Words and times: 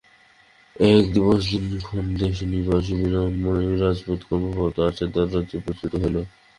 এক 0.75 1.03
দিবস 1.13 1.43
দক্ষিণদেশনিবাসী 1.71 2.93
বীরবরনামা 2.99 3.51
রাজপুত 3.81 4.19
কর্মপ্রাপ্তির 4.27 4.87
আশয়ে 4.89 5.07
রাজদ্বারে 5.07 5.59
উপস্থিত 5.61 5.91
হইল। 6.01 6.15